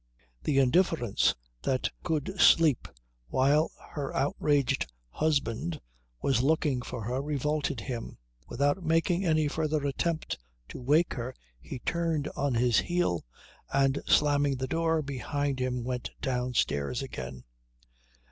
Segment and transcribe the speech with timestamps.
[0.45, 2.87] The indifference that could sleep
[3.27, 5.79] while her outraged husband
[6.23, 8.17] was looking for her revolted him.
[8.47, 13.23] Without making any further attempt to wake her he turned on his heel,
[13.71, 17.43] and slamming the door behind him went downstairs again.